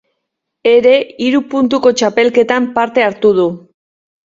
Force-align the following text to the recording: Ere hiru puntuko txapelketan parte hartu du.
Ere 0.71 0.93
hiru 1.25 1.41
puntuko 1.51 1.93
txapelketan 2.01 2.73
parte 2.81 3.07
hartu 3.11 3.35
du. 3.39 3.49